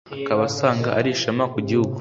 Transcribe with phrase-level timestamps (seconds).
[0.17, 1.89] akaba asanga ari ishema ku gihugu